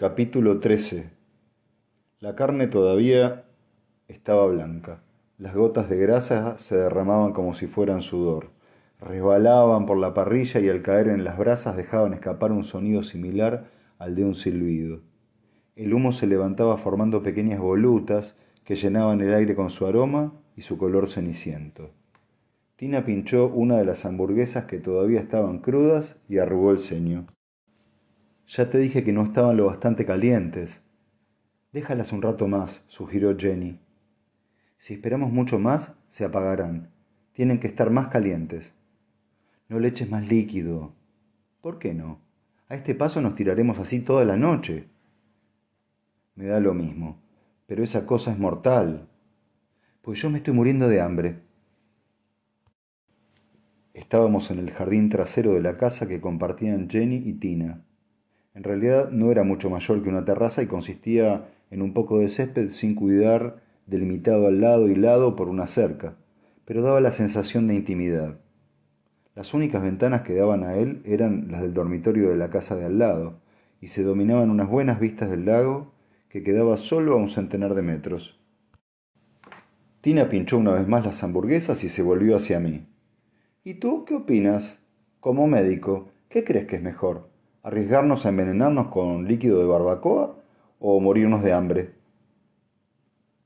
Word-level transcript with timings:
Capítulo 0.00 0.60
13 0.60 1.10
La 2.20 2.34
carne 2.34 2.68
todavía 2.68 3.44
estaba 4.08 4.46
blanca. 4.46 5.02
Las 5.36 5.54
gotas 5.54 5.90
de 5.90 5.98
grasa 5.98 6.58
se 6.58 6.78
derramaban 6.78 7.34
como 7.34 7.52
si 7.52 7.66
fueran 7.66 8.00
sudor. 8.00 8.48
Resbalaban 8.98 9.84
por 9.84 9.98
la 9.98 10.14
parrilla 10.14 10.58
y 10.58 10.70
al 10.70 10.80
caer 10.80 11.08
en 11.08 11.22
las 11.22 11.36
brasas 11.36 11.76
dejaban 11.76 12.14
escapar 12.14 12.50
un 12.50 12.64
sonido 12.64 13.02
similar 13.02 13.68
al 13.98 14.14
de 14.14 14.24
un 14.24 14.34
silbido. 14.34 15.02
El 15.76 15.92
humo 15.92 16.12
se 16.12 16.26
levantaba 16.26 16.78
formando 16.78 17.22
pequeñas 17.22 17.60
volutas 17.60 18.36
que 18.64 18.76
llenaban 18.76 19.20
el 19.20 19.34
aire 19.34 19.54
con 19.54 19.68
su 19.68 19.84
aroma 19.84 20.32
y 20.56 20.62
su 20.62 20.78
color 20.78 21.10
ceniciento. 21.10 21.90
Tina 22.76 23.04
pinchó 23.04 23.48
una 23.48 23.76
de 23.76 23.84
las 23.84 24.06
hamburguesas 24.06 24.64
que 24.64 24.78
todavía 24.78 25.20
estaban 25.20 25.58
crudas 25.58 26.16
y 26.26 26.38
arrugó 26.38 26.70
el 26.70 26.78
ceño. 26.78 27.26
Ya 28.50 28.68
te 28.68 28.78
dije 28.78 29.04
que 29.04 29.12
no 29.12 29.22
estaban 29.22 29.56
lo 29.56 29.66
bastante 29.66 30.04
calientes. 30.04 30.82
Déjalas 31.72 32.12
un 32.12 32.20
rato 32.20 32.48
más, 32.48 32.82
sugirió 32.88 33.38
Jenny. 33.38 33.78
Si 34.76 34.94
esperamos 34.94 35.30
mucho 35.30 35.60
más, 35.60 35.94
se 36.08 36.24
apagarán. 36.24 36.90
Tienen 37.32 37.60
que 37.60 37.68
estar 37.68 37.90
más 37.90 38.08
calientes. 38.08 38.74
No 39.68 39.78
le 39.78 39.86
eches 39.86 40.10
más 40.10 40.26
líquido. 40.26 40.92
¿Por 41.60 41.78
qué 41.78 41.94
no? 41.94 42.18
A 42.68 42.74
este 42.74 42.96
paso 42.96 43.20
nos 43.20 43.36
tiraremos 43.36 43.78
así 43.78 44.00
toda 44.00 44.24
la 44.24 44.36
noche. 44.36 44.88
Me 46.34 46.46
da 46.46 46.58
lo 46.58 46.74
mismo, 46.74 47.22
pero 47.68 47.84
esa 47.84 48.04
cosa 48.04 48.32
es 48.32 48.38
mortal. 48.40 49.08
Pues 50.02 50.20
yo 50.20 50.28
me 50.28 50.38
estoy 50.38 50.54
muriendo 50.54 50.88
de 50.88 51.00
hambre. 51.00 51.40
Estábamos 53.94 54.50
en 54.50 54.58
el 54.58 54.72
jardín 54.72 55.08
trasero 55.08 55.52
de 55.52 55.60
la 55.60 55.76
casa 55.76 56.08
que 56.08 56.20
compartían 56.20 56.90
Jenny 56.90 57.22
y 57.24 57.34
Tina. 57.34 57.84
En 58.54 58.64
realidad 58.64 59.10
no 59.10 59.30
era 59.30 59.44
mucho 59.44 59.70
mayor 59.70 60.02
que 60.02 60.08
una 60.08 60.24
terraza 60.24 60.62
y 60.62 60.66
consistía 60.66 61.48
en 61.70 61.82
un 61.82 61.94
poco 61.94 62.18
de 62.18 62.28
césped 62.28 62.70
sin 62.70 62.94
cuidar, 62.94 63.62
delimitado 63.86 64.46
al 64.46 64.60
lado 64.60 64.88
y 64.88 64.96
lado 64.96 65.36
por 65.36 65.48
una 65.48 65.66
cerca, 65.66 66.16
pero 66.64 66.82
daba 66.82 67.00
la 67.00 67.12
sensación 67.12 67.68
de 67.68 67.74
intimidad. 67.74 68.38
Las 69.34 69.54
únicas 69.54 69.82
ventanas 69.82 70.22
que 70.22 70.34
daban 70.34 70.64
a 70.64 70.74
él 70.74 71.00
eran 71.04 71.48
las 71.50 71.62
del 71.62 71.74
dormitorio 71.74 72.28
de 72.28 72.36
la 72.36 72.50
casa 72.50 72.76
de 72.76 72.86
al 72.86 72.98
lado, 72.98 73.40
y 73.80 73.88
se 73.88 74.02
dominaban 74.02 74.50
unas 74.50 74.68
buenas 74.68 75.00
vistas 75.00 75.30
del 75.30 75.46
lago 75.46 75.92
que 76.28 76.42
quedaba 76.42 76.76
solo 76.76 77.14
a 77.14 77.16
un 77.16 77.28
centenar 77.28 77.74
de 77.74 77.82
metros. 77.82 78.38
Tina 80.00 80.28
pinchó 80.28 80.58
una 80.58 80.72
vez 80.72 80.86
más 80.88 81.04
las 81.04 81.22
hamburguesas 81.22 81.84
y 81.84 81.88
se 81.88 82.02
volvió 82.02 82.36
hacia 82.36 82.60
mí. 82.60 82.86
¿Y 83.64 83.74
tú 83.74 84.04
qué 84.04 84.14
opinas? 84.14 84.80
Como 85.20 85.46
médico, 85.46 86.08
¿qué 86.28 86.44
crees 86.44 86.66
que 86.66 86.76
es 86.76 86.82
mejor? 86.82 87.29
¿Arriesgarnos 87.62 88.24
a 88.24 88.30
envenenarnos 88.30 88.88
con 88.88 89.28
líquido 89.28 89.58
de 89.58 89.66
barbacoa 89.66 90.34
o 90.78 90.98
morirnos 90.98 91.42
de 91.42 91.52
hambre? 91.52 91.92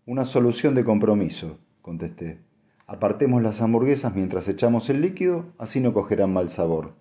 Una 0.07 0.25
solución 0.25 0.77
de 0.77 0.85
compromiso, 0.85 1.59
contesté. 1.83 2.39
Apartemos 2.87 3.43
las 3.43 3.61
hamburguesas 3.61 4.15
mientras 4.15 4.47
echamos 4.47 4.89
el 4.89 5.01
líquido, 5.01 5.47
así 5.59 5.81
no 5.81 5.93
cogerán 5.93 6.33
mal 6.33 6.49
sabor. 6.49 6.93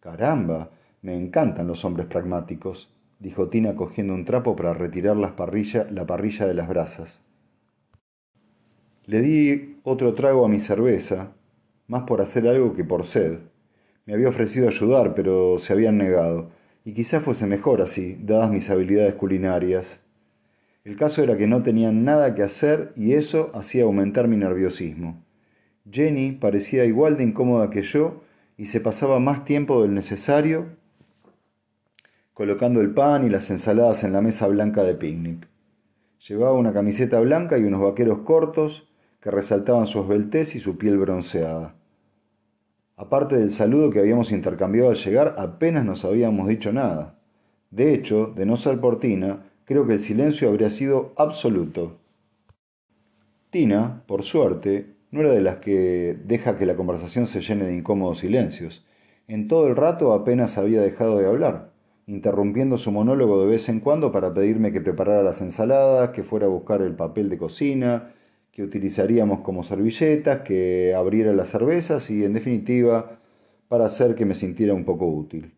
Caramba, 0.00 0.70
me 1.02 1.14
encantan 1.14 1.66
los 1.66 1.84
hombres 1.84 2.06
pragmáticos, 2.06 2.90
dijo 3.18 3.48
Tina 3.48 3.76
cogiendo 3.76 4.14
un 4.14 4.24
trapo 4.24 4.56
para 4.56 4.72
retirar 4.72 5.18
la 5.18 5.36
parrilla 5.36 5.84
de 6.46 6.54
las 6.54 6.68
brasas. 6.68 7.22
Le 9.04 9.20
di 9.20 9.80
otro 9.82 10.14
trago 10.14 10.46
a 10.46 10.48
mi 10.48 10.58
cerveza, 10.58 11.32
más 11.86 12.04
por 12.04 12.22
hacer 12.22 12.48
algo 12.48 12.74
que 12.74 12.84
por 12.84 13.04
sed. 13.04 13.40
Me 14.06 14.14
había 14.14 14.28
ofrecido 14.28 14.68
ayudar, 14.68 15.14
pero 15.14 15.58
se 15.58 15.72
habían 15.72 15.96
negado, 15.96 16.50
y 16.84 16.92
quizá 16.92 17.20
fuese 17.20 17.46
mejor 17.46 17.80
así, 17.80 18.18
dadas 18.22 18.50
mis 18.50 18.68
habilidades 18.70 19.14
culinarias. 19.14 20.00
El 20.84 20.96
caso 20.96 21.22
era 21.22 21.38
que 21.38 21.46
no 21.46 21.62
tenían 21.62 22.04
nada 22.04 22.34
que 22.34 22.42
hacer 22.42 22.92
y 22.94 23.14
eso 23.14 23.50
hacía 23.54 23.84
aumentar 23.84 24.28
mi 24.28 24.36
nerviosismo. 24.36 25.24
Jenny 25.90 26.32
parecía 26.32 26.84
igual 26.84 27.16
de 27.16 27.24
incómoda 27.24 27.70
que 27.70 27.82
yo 27.82 28.22
y 28.58 28.66
se 28.66 28.80
pasaba 28.80 29.20
más 29.20 29.44
tiempo 29.44 29.80
del 29.82 29.94
necesario 29.94 30.66
colocando 32.34 32.80
el 32.80 32.92
pan 32.92 33.24
y 33.24 33.30
las 33.30 33.48
ensaladas 33.50 34.02
en 34.02 34.12
la 34.12 34.20
mesa 34.20 34.48
blanca 34.48 34.82
de 34.82 34.96
picnic. 34.96 35.46
Llevaba 36.28 36.54
una 36.54 36.72
camiseta 36.72 37.20
blanca 37.20 37.58
y 37.58 37.62
unos 37.62 37.80
vaqueros 37.80 38.18
cortos 38.18 38.88
que 39.20 39.30
resaltaban 39.30 39.86
su 39.86 40.00
esbeltez 40.00 40.56
y 40.56 40.60
su 40.60 40.76
piel 40.76 40.98
bronceada. 40.98 41.76
Aparte 42.96 43.36
del 43.36 43.50
saludo 43.50 43.90
que 43.90 43.98
habíamos 43.98 44.30
intercambiado 44.30 44.90
al 44.90 44.96
llegar, 44.96 45.34
apenas 45.38 45.84
nos 45.84 46.04
habíamos 46.04 46.46
dicho 46.46 46.72
nada. 46.72 47.18
De 47.70 47.92
hecho, 47.92 48.32
de 48.36 48.46
no 48.46 48.56
ser 48.56 48.80
por 48.80 49.00
Tina, 49.00 49.50
creo 49.64 49.84
que 49.86 49.94
el 49.94 49.98
silencio 49.98 50.48
habría 50.48 50.70
sido 50.70 51.12
absoluto. 51.16 51.98
Tina, 53.50 54.04
por 54.06 54.22
suerte, 54.22 54.94
no 55.10 55.20
era 55.20 55.30
de 55.30 55.40
las 55.40 55.56
que 55.56 56.16
deja 56.24 56.56
que 56.56 56.66
la 56.66 56.76
conversación 56.76 57.26
se 57.26 57.40
llene 57.40 57.64
de 57.64 57.74
incómodos 57.74 58.18
silencios. 58.18 58.84
En 59.26 59.48
todo 59.48 59.66
el 59.66 59.74
rato 59.74 60.12
apenas 60.12 60.58
había 60.58 60.80
dejado 60.80 61.18
de 61.18 61.26
hablar, 61.26 61.72
interrumpiendo 62.06 62.78
su 62.78 62.92
monólogo 62.92 63.40
de 63.40 63.46
vez 63.46 63.68
en 63.68 63.80
cuando 63.80 64.12
para 64.12 64.34
pedirme 64.34 64.72
que 64.72 64.80
preparara 64.80 65.22
las 65.22 65.40
ensaladas, 65.40 66.10
que 66.10 66.22
fuera 66.22 66.46
a 66.46 66.50
buscar 66.50 66.82
el 66.82 66.94
papel 66.94 67.28
de 67.28 67.38
cocina, 67.38 68.12
que 68.54 68.62
utilizaríamos 68.62 69.40
como 69.40 69.64
servilletas, 69.64 70.42
que 70.42 70.94
abriera 70.94 71.32
las 71.32 71.48
cervezas 71.48 72.08
y, 72.10 72.24
en 72.24 72.34
definitiva, 72.34 73.18
para 73.66 73.86
hacer 73.86 74.14
que 74.14 74.24
me 74.24 74.36
sintiera 74.36 74.74
un 74.74 74.84
poco 74.84 75.08
útil. 75.08 75.52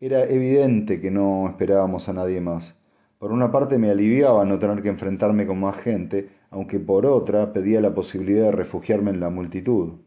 Era 0.00 0.24
evidente 0.24 0.98
que 0.98 1.10
no 1.10 1.46
esperábamos 1.46 2.08
a 2.08 2.14
nadie 2.14 2.40
más. 2.40 2.74
Por 3.18 3.32
una 3.32 3.52
parte 3.52 3.76
me 3.76 3.90
aliviaba 3.90 4.46
no 4.46 4.58
tener 4.58 4.82
que 4.82 4.88
enfrentarme 4.88 5.46
con 5.46 5.60
más 5.60 5.76
gente, 5.76 6.30
aunque 6.48 6.80
por 6.80 7.04
otra 7.04 7.52
pedía 7.52 7.82
la 7.82 7.94
posibilidad 7.94 8.46
de 8.46 8.52
refugiarme 8.52 9.10
en 9.10 9.20
la 9.20 9.28
multitud. 9.28 9.98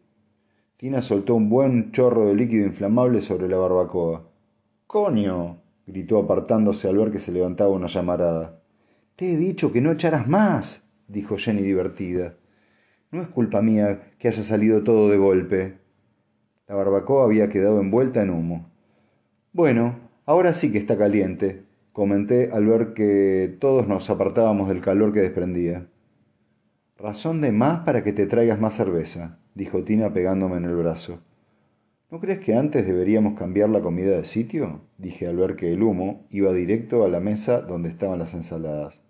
Tina 0.78 1.04
soltó 1.04 1.36
un 1.36 1.48
buen 1.48 1.92
chorro 1.92 2.26
de 2.26 2.34
líquido 2.34 2.66
inflamable 2.66 3.22
sobre 3.22 3.48
la 3.48 3.58
barbacoa. 3.58 4.28
¡Coño! 4.88 5.62
gritó 5.86 6.18
apartándose 6.18 6.88
al 6.88 6.98
ver 6.98 7.12
que 7.12 7.20
se 7.20 7.32
levantaba 7.32 7.70
una 7.70 7.86
llamarada. 7.86 8.60
Te 9.16 9.32
he 9.32 9.38
dicho 9.38 9.72
que 9.72 9.82
no 9.82 9.92
echaras 9.92 10.28
más 10.28 10.85
dijo 11.08 11.38
Jenny 11.38 11.62
divertida. 11.62 12.36
No 13.12 13.22
es 13.22 13.28
culpa 13.28 13.62
mía 13.62 14.12
que 14.18 14.28
haya 14.28 14.44
salido 14.44 14.84
todo 14.84 15.10
de 15.10 15.18
golpe. 15.18 15.78
La 16.68 16.76
barbacoa 16.76 17.26
había 17.26 17.50
quedado 17.50 17.80
envuelta 17.80 18.22
en 18.22 18.32
humo. 18.32 18.70
Bueno, 19.54 20.00
ahora 20.26 20.54
sí 20.54 20.72
que 20.72 20.80
está 20.80 20.98
caliente, 20.98 21.64
comenté 21.94 22.50
al 22.52 22.66
ver 22.66 22.94
que 22.94 23.56
todos 23.60 23.88
nos 23.88 24.10
apartábamos 24.10 24.68
del 24.68 24.82
calor 24.82 25.14
que 25.14 25.22
desprendía. 25.22 25.88
Razón 26.98 27.40
de 27.42 27.52
más 27.52 27.86
para 27.86 28.04
que 28.04 28.14
te 28.14 28.26
traigas 28.26 28.60
más 28.60 28.74
cerveza, 28.74 29.40
dijo 29.54 29.84
Tina 29.84 30.12
pegándome 30.12 30.58
en 30.58 30.66
el 30.66 30.76
brazo. 30.76 31.22
¿No 32.12 32.20
crees 32.20 32.40
que 32.40 32.56
antes 32.56 32.86
deberíamos 32.86 33.38
cambiar 33.38 33.70
la 33.70 33.82
comida 33.82 34.16
de 34.16 34.26
sitio? 34.26 34.82
dije 34.98 35.28
al 35.28 35.38
ver 35.38 35.56
que 35.56 35.72
el 35.72 35.84
humo 35.84 36.26
iba 36.30 36.52
directo 36.52 37.04
a 37.04 37.10
la 37.10 37.20
mesa 37.20 37.62
donde 37.62 37.90
estaban 37.90 38.20
las 38.20 38.34
ensaladas. 38.34 39.05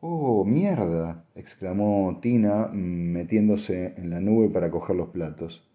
Oh, 0.00 0.44
mierda, 0.44 1.24
exclamó 1.34 2.20
Tina, 2.22 2.68
metiéndose 2.72 3.94
en 3.96 4.10
la 4.10 4.20
nube 4.20 4.48
para 4.48 4.70
coger 4.70 4.94
los 4.94 5.08
platos. 5.08 5.68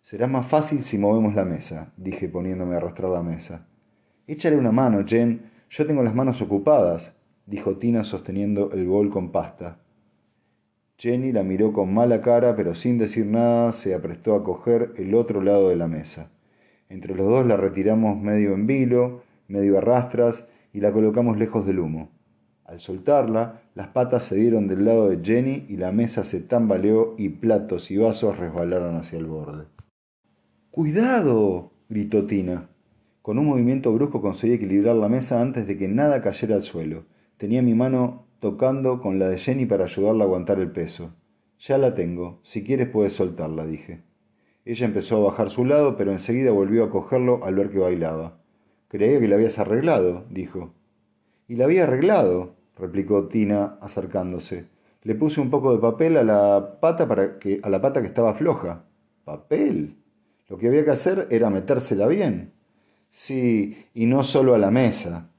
Será 0.00 0.26
más 0.26 0.46
fácil 0.46 0.82
si 0.82 0.96
movemos 0.96 1.34
la 1.34 1.44
mesa, 1.44 1.92
dije 1.98 2.30
poniéndome 2.30 2.72
a 2.72 2.78
arrastrar 2.78 3.10
la 3.10 3.22
mesa. 3.22 3.66
Échale 4.26 4.56
una 4.56 4.72
mano, 4.72 5.04
Jen. 5.06 5.42
Yo 5.68 5.86
tengo 5.86 6.02
las 6.02 6.14
manos 6.14 6.40
ocupadas, 6.40 7.12
dijo 7.44 7.76
Tina 7.76 8.02
sosteniendo 8.02 8.70
el 8.72 8.86
bol 8.86 9.10
con 9.10 9.30
pasta. 9.30 9.78
Jenny 10.96 11.30
la 11.30 11.42
miró 11.42 11.74
con 11.74 11.92
mala 11.92 12.22
cara, 12.22 12.56
pero 12.56 12.74
sin 12.74 12.96
decir 12.96 13.26
nada 13.26 13.72
se 13.72 13.94
aprestó 13.94 14.36
a 14.36 14.42
coger 14.42 14.94
el 14.96 15.14
otro 15.14 15.42
lado 15.42 15.68
de 15.68 15.76
la 15.76 15.86
mesa. 15.86 16.30
Entre 16.88 17.14
los 17.14 17.28
dos 17.28 17.44
la 17.44 17.58
retiramos 17.58 18.18
medio 18.18 18.54
en 18.54 18.66
vilo, 18.66 19.22
medio 19.48 19.76
a 19.76 19.82
rastras, 19.82 20.48
y 20.72 20.80
la 20.80 20.92
colocamos 20.92 21.36
lejos 21.36 21.66
del 21.66 21.80
humo. 21.80 22.08
Al 22.68 22.80
soltarla, 22.80 23.62
las 23.74 23.88
patas 23.88 24.24
se 24.24 24.36
dieron 24.36 24.68
del 24.68 24.84
lado 24.84 25.08
de 25.08 25.24
Jenny 25.24 25.64
y 25.70 25.78
la 25.78 25.90
mesa 25.90 26.22
se 26.22 26.40
tambaleó 26.40 27.14
y 27.16 27.30
platos 27.30 27.90
y 27.90 27.96
vasos 27.96 28.36
resbalaron 28.36 28.96
hacia 28.96 29.18
el 29.18 29.24
borde. 29.24 29.64
¡Cuidado! 30.70 31.72
gritó 31.88 32.26
Tina. 32.26 32.68
Con 33.22 33.38
un 33.38 33.46
movimiento 33.46 33.90
brusco 33.94 34.20
conseguí 34.20 34.52
equilibrar 34.52 34.96
la 34.96 35.08
mesa 35.08 35.40
antes 35.40 35.66
de 35.66 35.78
que 35.78 35.88
nada 35.88 36.20
cayera 36.20 36.56
al 36.56 36.62
suelo. 36.62 37.06
Tenía 37.38 37.62
mi 37.62 37.72
mano 37.72 38.26
tocando 38.38 39.00
con 39.00 39.18
la 39.18 39.30
de 39.30 39.38
Jenny 39.38 39.64
para 39.64 39.84
ayudarla 39.84 40.24
a 40.24 40.26
aguantar 40.26 40.60
el 40.60 40.70
peso. 40.70 41.14
Ya 41.58 41.78
la 41.78 41.94
tengo. 41.94 42.38
Si 42.42 42.64
quieres 42.64 42.90
puedes 42.90 43.14
soltarla, 43.14 43.64
dije. 43.64 44.02
Ella 44.66 44.84
empezó 44.84 45.16
a 45.16 45.30
bajar 45.30 45.48
su 45.48 45.64
lado, 45.64 45.96
pero 45.96 46.12
enseguida 46.12 46.52
volvió 46.52 46.84
a 46.84 46.90
cogerlo 46.90 47.42
al 47.44 47.54
ver 47.54 47.70
que 47.70 47.78
bailaba. 47.78 48.42
Creía 48.88 49.18
que 49.18 49.26
la 49.26 49.36
habías 49.36 49.58
arreglado, 49.58 50.26
dijo. 50.28 50.74
Y 51.48 51.56
la 51.56 51.64
había 51.64 51.84
arreglado, 51.84 52.57
replicó 52.78 53.28
Tina 53.28 53.78
acercándose. 53.80 54.66
Le 55.02 55.14
puse 55.14 55.40
un 55.40 55.50
poco 55.50 55.72
de 55.72 55.78
papel 55.78 56.16
a 56.16 56.22
la 56.22 56.80
pata 56.80 57.06
para 57.06 57.38
que 57.38 57.60
a 57.62 57.70
la 57.70 57.80
pata 57.80 58.00
que 58.00 58.06
estaba 58.06 58.34
floja. 58.34 58.84
¿Papel? 59.24 59.96
Lo 60.48 60.58
que 60.58 60.68
había 60.68 60.84
que 60.84 60.90
hacer 60.90 61.28
era 61.30 61.50
metérsela 61.50 62.06
bien. 62.08 62.52
Sí, 63.10 63.86
y 63.94 64.06
no 64.06 64.22
solo 64.24 64.54
a 64.54 64.58
la 64.58 64.70
mesa. 64.70 65.30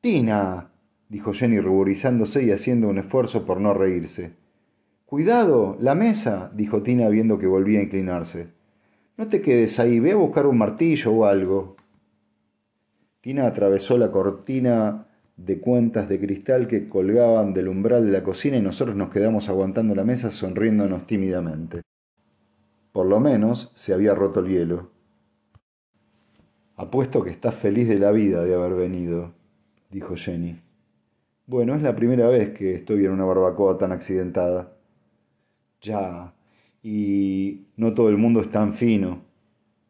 Tina, 0.00 0.70
dijo 1.08 1.32
Jenny 1.32 1.60
ruborizándose 1.60 2.42
y 2.42 2.50
haciendo 2.50 2.88
un 2.88 2.98
esfuerzo 2.98 3.44
por 3.44 3.60
no 3.60 3.74
reírse. 3.74 4.34
Cuidado, 5.06 5.76
la 5.78 5.94
mesa, 5.94 6.50
dijo 6.54 6.82
Tina 6.82 7.08
viendo 7.08 7.38
que 7.38 7.46
volvía 7.46 7.80
a 7.80 7.82
inclinarse. 7.82 8.48
No 9.16 9.28
te 9.28 9.42
quedes 9.42 9.78
ahí, 9.78 10.00
ve 10.00 10.12
a 10.12 10.16
buscar 10.16 10.46
un 10.46 10.56
martillo 10.56 11.12
o 11.12 11.24
algo. 11.26 11.76
Tina 13.20 13.46
atravesó 13.46 13.98
la 13.98 14.10
cortina 14.10 15.06
de 15.36 15.60
cuentas 15.60 16.08
de 16.08 16.20
cristal 16.20 16.68
que 16.68 16.88
colgaban 16.88 17.54
del 17.54 17.68
umbral 17.68 18.06
de 18.06 18.12
la 18.12 18.22
cocina 18.22 18.56
y 18.56 18.62
nosotros 18.62 18.96
nos 18.96 19.10
quedamos 19.10 19.48
aguantando 19.48 19.94
la 19.94 20.04
mesa 20.04 20.30
sonriéndonos 20.30 21.06
tímidamente. 21.06 21.82
Por 22.92 23.06
lo 23.06 23.20
menos 23.20 23.72
se 23.74 23.94
había 23.94 24.14
roto 24.14 24.40
el 24.40 24.48
hielo. 24.48 24.90
Apuesto 26.76 27.22
que 27.22 27.30
estás 27.30 27.54
feliz 27.54 27.88
de 27.88 27.98
la 27.98 28.10
vida 28.12 28.44
de 28.44 28.54
haber 28.54 28.74
venido, 28.74 29.32
dijo 29.90 30.14
Jenny. 30.16 30.60
Bueno, 31.46 31.74
es 31.74 31.82
la 31.82 31.96
primera 31.96 32.28
vez 32.28 32.50
que 32.50 32.74
estoy 32.74 33.04
en 33.04 33.12
una 33.12 33.24
barbacoa 33.24 33.78
tan 33.78 33.92
accidentada. 33.92 34.76
Ya, 35.80 36.34
y 36.82 37.66
no 37.76 37.94
todo 37.94 38.08
el 38.08 38.16
mundo 38.16 38.40
es 38.40 38.50
tan 38.50 38.74
fino. 38.74 39.22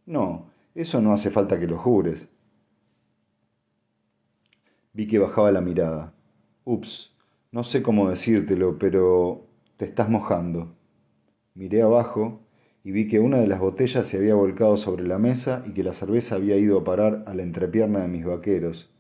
No, 0.07 0.51
eso 0.75 1.01
no 1.01 1.13
hace 1.13 1.31
falta 1.31 1.59
que 1.59 1.67
lo 1.67 1.79
jures. 1.79 2.29
Vi 4.95 5.09
que 5.09 5.19
bajaba 5.19 5.51
la 5.53 5.63
mirada. 5.63 6.13
Ups, 6.65 7.17
no 7.51 7.63
sé 7.63 7.83
cómo 7.83 8.11
decírtelo, 8.11 8.79
pero 8.79 9.47
te 9.77 9.87
estás 9.87 10.11
mojando. 10.11 10.75
Miré 11.55 11.81
abajo 11.81 12.41
y 12.85 12.91
vi 12.93 13.09
que 13.09 13.19
una 13.19 13.39
de 13.39 13.47
las 13.47 13.61
botellas 13.61 14.07
se 14.07 14.19
había 14.19 14.35
volcado 14.35 14.77
sobre 14.77 15.05
la 15.05 15.19
mesa 15.19 15.63
y 15.67 15.73
que 15.73 15.83
la 15.83 15.95
cerveza 15.95 16.35
había 16.35 16.59
ido 16.59 16.79
a 16.79 16.85
parar 16.85 17.25
a 17.27 17.35
la 17.35 17.43
entrepierna 17.43 18.01
de 18.01 18.09
mis 18.09 18.27
vaqueros. 18.27 18.91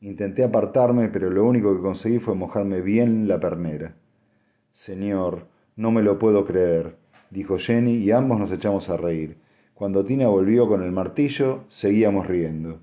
Intenté 0.00 0.44
apartarme, 0.44 1.08
pero 1.08 1.30
lo 1.30 1.44
único 1.44 1.74
que 1.74 1.82
conseguí 1.82 2.18
fue 2.18 2.36
mojarme 2.36 2.80
bien 2.80 3.26
la 3.26 3.40
pernera. 3.40 3.96
Señor, 4.72 5.48
no 5.74 5.90
me 5.90 6.02
lo 6.02 6.18
puedo 6.18 6.44
creer, 6.44 6.96
dijo 7.30 7.58
Jenny 7.58 7.96
y 7.96 8.12
ambos 8.12 8.38
nos 8.38 8.52
echamos 8.52 8.88
a 8.88 8.96
reír. 8.96 9.38
Cuando 9.72 10.04
Tina 10.04 10.28
volvió 10.28 10.68
con 10.68 10.84
el 10.84 10.92
martillo, 10.92 11.64
seguíamos 11.68 12.28
riendo. 12.28 12.78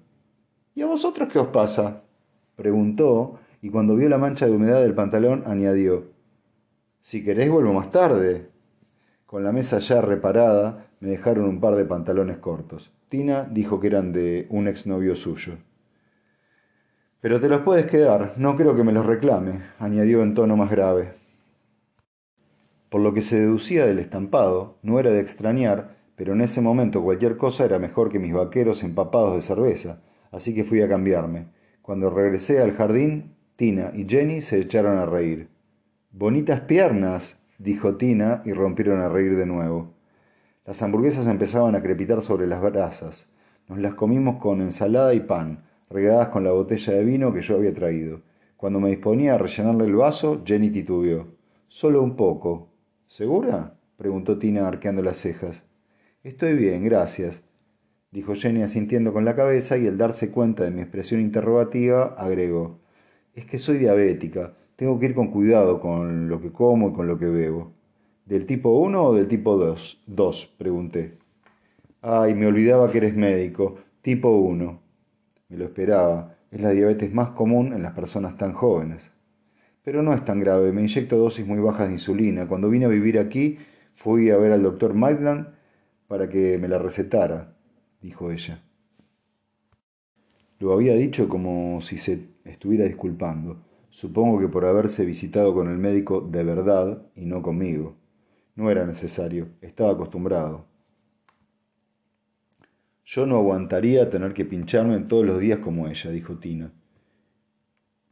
¿Y 0.75 0.81
a 0.81 0.87
vosotros 0.87 1.29
qué 1.31 1.39
os 1.39 1.47
pasa? 1.47 2.03
Preguntó, 2.61 3.39
y 3.61 3.69
cuando 3.69 3.95
vio 3.95 4.07
la 4.07 4.19
mancha 4.19 4.45
de 4.45 4.51
humedad 4.51 4.81
del 4.81 4.93
pantalón 4.93 5.43
añadió, 5.47 6.11
Si 7.01 7.23
queréis 7.23 7.49
vuelvo 7.49 7.73
más 7.73 7.89
tarde. 7.89 8.49
Con 9.25 9.43
la 9.43 9.51
mesa 9.51 9.79
ya 9.79 10.01
reparada, 10.01 10.85
me 10.99 11.09
dejaron 11.09 11.45
un 11.45 11.59
par 11.59 11.75
de 11.75 11.85
pantalones 11.85 12.37
cortos. 12.37 12.91
Tina 13.09 13.47
dijo 13.49 13.79
que 13.79 13.87
eran 13.87 14.13
de 14.13 14.45
un 14.49 14.67
exnovio 14.67 15.15
suyo. 15.15 15.57
Pero 17.21 17.41
te 17.41 17.49
los 17.49 17.59
puedes 17.59 17.85
quedar, 17.85 18.35
no 18.37 18.55
creo 18.55 18.75
que 18.75 18.83
me 18.83 18.91
los 18.91 19.05
reclame, 19.05 19.63
añadió 19.79 20.21
en 20.21 20.35
tono 20.35 20.55
más 20.55 20.69
grave. 20.69 21.15
Por 22.89 23.01
lo 23.01 23.13
que 23.13 23.23
se 23.23 23.39
deducía 23.39 23.85
del 23.85 23.99
estampado, 23.99 24.77
no 24.83 24.99
era 24.99 25.11
de 25.11 25.21
extrañar, 25.21 25.95
pero 26.15 26.33
en 26.33 26.41
ese 26.41 26.61
momento 26.61 27.01
cualquier 27.01 27.37
cosa 27.37 27.65
era 27.65 27.79
mejor 27.79 28.11
que 28.11 28.19
mis 28.19 28.33
vaqueros 28.33 28.83
empapados 28.83 29.35
de 29.35 29.41
cerveza, 29.41 30.01
así 30.31 30.53
que 30.53 30.63
fui 30.63 30.81
a 30.81 30.89
cambiarme. 30.89 31.47
Cuando 31.81 32.11
regresé 32.11 32.61
al 32.61 32.73
jardín, 32.73 33.35
Tina 33.55 33.91
y 33.95 34.05
Jenny 34.07 34.41
se 34.41 34.59
echaron 34.59 34.99
a 34.99 35.07
reír. 35.07 35.49
Bonitas 36.11 36.61
piernas, 36.61 37.39
dijo 37.57 37.97
Tina 37.97 38.43
y 38.45 38.53
rompieron 38.53 39.01
a 39.01 39.09
reír 39.09 39.35
de 39.35 39.47
nuevo. 39.47 39.93
Las 40.63 40.83
hamburguesas 40.83 41.25
empezaban 41.25 41.73
a 41.73 41.81
crepitar 41.81 42.21
sobre 42.21 42.45
las 42.45 42.61
brasas. 42.61 43.31
Nos 43.67 43.79
las 43.79 43.95
comimos 43.95 44.39
con 44.39 44.61
ensalada 44.61 45.15
y 45.15 45.21
pan, 45.21 45.63
regadas 45.89 46.27
con 46.27 46.43
la 46.43 46.51
botella 46.51 46.93
de 46.93 47.03
vino 47.03 47.33
que 47.33 47.41
yo 47.41 47.55
había 47.55 47.73
traído. 47.73 48.21
Cuando 48.57 48.79
me 48.79 48.89
disponía 48.89 49.33
a 49.33 49.37
rellenarle 49.39 49.85
el 49.85 49.95
vaso, 49.95 50.43
Jenny 50.45 50.69
titubeó. 50.69 51.29
Solo 51.67 52.03
un 52.03 52.15
poco. 52.15 52.69
¿Segura? 53.07 53.75
preguntó 53.97 54.37
Tina 54.37 54.67
arqueando 54.67 55.01
las 55.01 55.17
cejas. 55.17 55.65
Estoy 56.23 56.53
bien, 56.53 56.83
gracias 56.83 57.43
dijo 58.11 58.35
Jenny 58.35 58.61
asintiendo 58.61 59.13
con 59.13 59.23
la 59.23 59.37
cabeza 59.37 59.77
y 59.77 59.87
al 59.87 59.97
darse 59.97 60.31
cuenta 60.31 60.65
de 60.65 60.71
mi 60.71 60.81
expresión 60.81 61.21
interrogativa 61.21 62.13
agregó 62.17 62.81
Es 63.33 63.45
que 63.45 63.57
soy 63.57 63.77
diabética, 63.77 64.53
tengo 64.75 64.99
que 64.99 65.05
ir 65.07 65.15
con 65.15 65.31
cuidado 65.31 65.79
con 65.79 66.27
lo 66.27 66.41
que 66.41 66.51
como 66.51 66.89
y 66.89 66.93
con 66.93 67.07
lo 67.07 67.17
que 67.17 67.27
bebo. 67.27 67.71
¿Del 68.25 68.45
tipo 68.45 68.71
1 68.79 69.01
o 69.01 69.13
del 69.15 69.27
tipo 69.29 69.55
2? 69.57 70.03
2, 70.07 70.53
pregunté. 70.57 71.19
Ay, 72.01 72.35
me 72.35 72.47
olvidaba 72.47 72.91
que 72.91 72.97
eres 72.97 73.15
médico, 73.15 73.77
tipo 74.01 74.31
1. 74.31 74.81
Me 75.49 75.57
lo 75.57 75.65
esperaba, 75.65 76.35
es 76.51 76.61
la 76.61 76.71
diabetes 76.71 77.13
más 77.13 77.29
común 77.29 77.73
en 77.73 77.81
las 77.81 77.93
personas 77.93 78.37
tan 78.37 78.53
jóvenes. 78.53 79.11
Pero 79.83 80.03
no 80.03 80.13
es 80.13 80.25
tan 80.25 80.39
grave, 80.41 80.73
me 80.73 80.81
inyecto 80.81 81.17
dosis 81.17 81.47
muy 81.47 81.59
bajas 81.59 81.87
de 81.87 81.93
insulina. 81.93 82.47
Cuando 82.47 82.69
vine 82.69 82.85
a 82.85 82.89
vivir 82.89 83.19
aquí, 83.19 83.57
fui 83.93 84.29
a 84.31 84.37
ver 84.37 84.51
al 84.51 84.63
doctor 84.63 84.93
Maitland 84.93 85.47
para 86.07 86.27
que 86.27 86.57
me 86.57 86.67
la 86.67 86.77
recetara 86.77 87.50
dijo 88.01 88.31
ella. 88.31 88.63
Lo 90.59 90.73
había 90.73 90.95
dicho 90.95 91.27
como 91.29 91.81
si 91.81 91.97
se 91.97 92.27
estuviera 92.43 92.85
disculpando, 92.85 93.63
supongo 93.89 94.39
que 94.39 94.47
por 94.47 94.65
haberse 94.65 95.05
visitado 95.05 95.53
con 95.53 95.69
el 95.69 95.77
médico 95.77 96.21
de 96.21 96.43
verdad 96.43 97.01
y 97.15 97.25
no 97.25 97.41
conmigo. 97.41 97.95
No 98.55 98.69
era 98.69 98.85
necesario, 98.85 99.49
estaba 99.61 99.91
acostumbrado. 99.91 100.65
Yo 103.05 103.25
no 103.25 103.37
aguantaría 103.37 104.09
tener 104.09 104.33
que 104.33 104.45
pincharme 104.45 104.99
todos 104.99 105.25
los 105.25 105.39
días 105.39 105.59
como 105.59 105.87
ella, 105.87 106.11
dijo 106.11 106.37
Tina. 106.37 106.71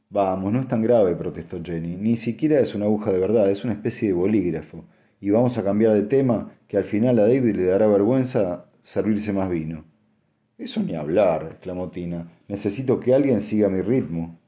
Vamos, 0.10 0.52
no 0.52 0.60
es 0.60 0.68
tan 0.68 0.82
grave, 0.82 1.16
protestó 1.16 1.62
Jenny. 1.64 1.96
Ni 1.96 2.18
siquiera 2.18 2.60
es 2.60 2.74
una 2.74 2.86
aguja 2.86 3.12
de 3.12 3.20
verdad, 3.20 3.52
es 3.52 3.64
una 3.64 3.74
especie 3.74 4.08
de 4.08 4.16
bolígrafo. 4.16 4.86
Y 5.22 5.30
vamos 5.30 5.58
a 5.58 5.64
cambiar 5.64 5.94
de 5.94 6.04
tema, 6.04 6.52
que 6.68 6.78
al 6.78 6.84
final 6.84 7.20
a 7.20 7.28
David 7.28 7.56
le 7.56 7.66
dará 7.66 7.88
vergüenza 7.88 8.69
servirse 8.82 9.34
más 9.34 9.50
vino. 9.50 9.86
Eso 10.58 10.82
ni 10.84 10.96
hablar, 10.96 11.48
exclamó 11.52 11.90
Tina. 11.90 12.32
Necesito 12.48 13.00
que 13.00 13.14
alguien 13.14 13.40
siga 13.40 13.70
mi 13.70 13.82
ritmo. 13.82 14.40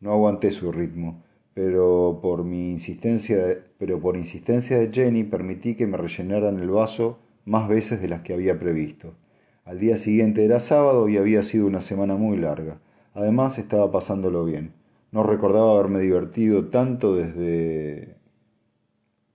No 0.00 0.12
aguanté 0.12 0.52
su 0.52 0.70
ritmo, 0.70 1.24
pero 1.54 2.20
por 2.22 2.44
mi 2.44 2.70
insistencia, 2.70 3.64
pero 3.78 4.00
por 4.00 4.16
insistencia 4.16 4.78
de 4.78 4.92
Jenny 4.92 5.24
permití 5.24 5.74
que 5.74 5.86
me 5.86 5.96
rellenaran 5.96 6.58
el 6.58 6.70
vaso 6.70 7.18
más 7.44 7.68
veces 7.68 8.00
de 8.00 8.08
las 8.08 8.22
que 8.22 8.34
había 8.34 8.58
previsto. 8.58 9.14
Al 9.64 9.80
día 9.80 9.96
siguiente 9.96 10.44
era 10.44 10.60
sábado 10.60 11.08
y 11.08 11.16
había 11.16 11.42
sido 11.42 11.66
una 11.66 11.80
semana 11.80 12.16
muy 12.16 12.36
larga. 12.36 12.80
Además 13.14 13.58
estaba 13.58 13.90
pasándolo 13.90 14.44
bien. 14.44 14.72
No 15.10 15.22
recordaba 15.22 15.72
haberme 15.72 16.00
divertido 16.00 16.66
tanto 16.66 17.14
desde 17.16 18.16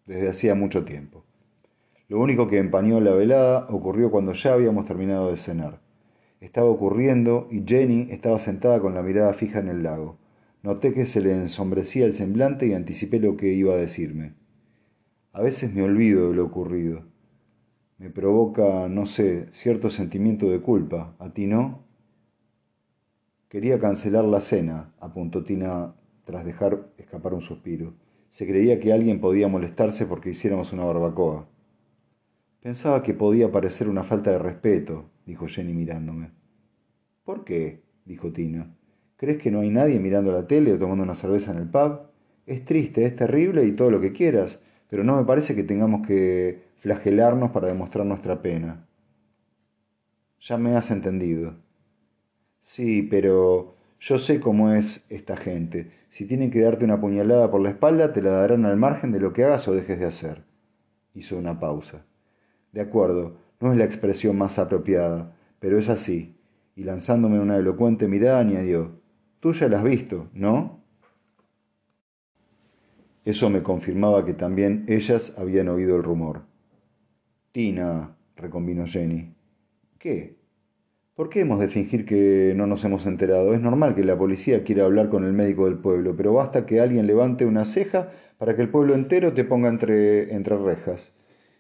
desde 0.10 0.28
hacía 0.28 0.56
mucho 0.56 0.86
tiempo. 0.86 1.24
Lo 2.10 2.20
único 2.20 2.48
que 2.48 2.58
empañó 2.58 3.00
la 3.00 3.14
velada 3.14 3.68
ocurrió 3.70 4.10
cuando 4.10 4.34
ya 4.34 4.54
habíamos 4.54 4.86
terminado 4.86 5.30
de 5.30 5.38
cenar. 5.38 5.80
Estaba 6.42 6.68
ocurriendo 6.68 7.48
y 7.52 7.64
Jenny 7.64 8.08
estaba 8.10 8.40
sentada 8.40 8.80
con 8.80 8.96
la 8.96 9.04
mirada 9.04 9.32
fija 9.34 9.60
en 9.60 9.68
el 9.68 9.84
lago. 9.84 10.18
Noté 10.64 10.92
que 10.96 11.06
se 11.06 11.22
le 11.22 11.34
ensombrecía 11.34 12.08
el 12.08 12.16
semblante 12.16 12.66
y 12.66 12.74
anticipé 12.74 13.20
lo 13.20 13.38
que 13.38 13.54
iba 13.54 13.76
a 13.76 13.78
decirme. 13.78 14.34
A 15.34 15.44
veces 15.44 15.72
me 15.72 15.84
olvido 15.84 16.30
de 16.30 16.36
lo 16.36 16.46
ocurrido. 16.46 17.04
Me 18.00 18.10
provoca, 18.10 18.90
no 18.90 19.06
sé, 19.06 19.46
cierto 19.52 19.92
sentimiento 19.92 20.50
de 20.50 20.62
culpa. 20.62 21.16
¿A 21.20 21.32
ti 21.32 21.46
no? 21.46 21.84
Quería 23.50 23.80
cancelar 23.80 24.26
la 24.26 24.40
cena, 24.40 24.96
apuntó 25.00 25.44
Tina 25.44 25.94
tras 26.24 26.44
dejar 26.44 26.88
escapar 26.98 27.36
un 27.36 27.42
suspiro. 27.42 27.94
Se 28.30 28.48
creía 28.48 28.80
que 28.80 28.94
alguien 28.94 29.22
podía 29.22 29.48
molestarse 29.48 30.08
porque 30.08 30.32
hiciéramos 30.32 30.74
una 30.74 30.86
barbacoa. 30.86 31.48
Pensaba 32.62 33.04
que 33.04 33.14
podía 33.14 33.52
parecer 33.52 33.88
una 33.88 34.04
falta 34.04 34.32
de 34.32 34.40
respeto, 34.40 35.10
dijo 35.26 35.48
Jenny 35.48 35.74
mirándome. 35.74 36.32
¿Por 37.24 37.46
qué? 37.46 37.84
dijo 38.04 38.34
Tina. 38.34 38.76
¿Crees 39.16 39.42
que 39.42 39.50
no 39.50 39.62
hay 39.62 39.70
nadie 39.70 40.00
mirando 40.00 40.32
la 40.34 40.46
tele 40.46 40.74
o 40.74 40.78
tomando 40.78 41.04
una 41.04 41.16
cerveza 41.16 41.52
en 41.52 41.60
el 41.60 41.70
pub? 41.70 42.02
Es 42.46 42.66
triste, 42.66 43.06
es 43.06 43.16
terrible 43.16 43.64
y 43.64 43.72
todo 43.72 43.92
lo 43.92 44.02
que 44.02 44.12
quieras, 44.12 44.60
pero 44.90 45.06
no 45.06 45.16
me 45.16 45.24
parece 45.24 45.56
que 45.56 45.64
tengamos 45.64 46.06
que 46.06 46.64
flagelarnos 46.76 47.52
para 47.52 47.68
demostrar 47.68 48.06
nuestra 48.06 48.42
pena. 48.42 48.88
Ya 50.42 50.58
me 50.58 50.76
has 50.76 50.92
entendido. 50.92 51.56
Sí, 52.60 53.04
pero 53.04 53.76
yo 54.00 54.20
sé 54.20 54.42
cómo 54.42 54.72
es 54.72 55.06
esta 55.10 55.38
gente. 55.38 55.92
Si 56.10 56.26
tienen 56.26 56.52
que 56.52 56.62
darte 56.62 56.84
una 56.84 57.00
puñalada 57.00 57.52
por 57.52 57.62
la 57.62 57.70
espalda, 57.70 58.12
te 58.12 58.22
la 58.22 58.32
darán 58.32 58.66
al 58.66 58.76
margen 58.76 59.12
de 59.14 59.20
lo 59.20 59.32
que 59.32 59.46
hagas 59.46 59.68
o 59.68 59.74
dejes 59.74 60.00
de 60.00 60.08
hacer. 60.08 60.44
Hizo 61.14 61.38
una 61.38 61.60
pausa. 61.60 62.06
De 62.72 62.82
acuerdo, 62.82 63.38
no 63.60 63.72
es 63.72 63.78
la 63.78 63.86
expresión 63.86 64.38
más 64.38 64.60
apropiada, 64.60 65.36
pero 65.60 65.78
es 65.78 65.90
así. 65.90 66.36
Y 66.76 66.84
lanzándome 66.84 67.40
una 67.40 67.58
elocuente 67.58 68.08
mirada 68.08 68.40
añadió, 68.40 69.00
Tú 69.40 69.54
ya 69.54 69.70
la 69.70 69.78
has 69.78 69.84
visto, 69.86 70.30
¿no? 70.34 70.84
Eso 73.24 73.50
me 73.50 73.64
confirmaba 73.64 74.26
que 74.26 74.34
también 74.34 74.86
ellas 74.88 75.36
habían 75.38 75.70
oído 75.70 75.96
el 75.96 76.04
rumor. 76.04 76.42
Tina, 77.54 78.18
reconvino 78.36 78.86
Jenny. 78.86 79.34
¿Qué? 79.98 80.38
¿Por 81.16 81.30
qué 81.30 81.42
hemos 81.42 81.60
de 81.60 81.68
fingir 81.68 82.06
que 82.06 82.54
no 82.56 82.68
nos 82.68 82.84
hemos 82.84 83.06
enterado? 83.06 83.54
Es 83.54 83.62
normal 83.62 83.96
que 83.96 84.04
la 84.04 84.18
policía 84.18 84.64
quiera 84.64 84.86
hablar 84.86 85.10
con 85.10 85.26
el 85.26 85.34
médico 85.34 85.66
del 85.66 85.78
pueblo, 85.78 86.16
pero 86.16 86.34
basta 86.34 86.66
que 86.66 86.82
alguien 86.82 87.08
levante 87.08 87.46
una 87.46 87.66
ceja 87.66 88.10
para 88.38 88.56
que 88.56 88.62
el 88.62 88.70
pueblo 88.70 88.94
entero 88.94 89.34
te 89.34 89.44
ponga 89.44 89.70
entre, 89.70 90.34
entre 90.34 90.58
rejas. 90.58 91.14